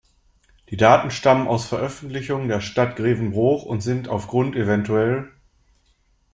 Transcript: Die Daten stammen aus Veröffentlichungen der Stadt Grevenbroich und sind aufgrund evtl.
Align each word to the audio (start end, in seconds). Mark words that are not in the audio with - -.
Die 0.69 0.77
Daten 0.77 1.11
stammen 1.11 1.47
aus 1.47 1.67
Veröffentlichungen 1.67 2.47
der 2.47 2.59
Stadt 2.59 2.95
Grevenbroich 2.95 3.67
und 3.67 3.81
sind 3.81 4.07
aufgrund 4.07 4.55
evtl. 4.55 5.31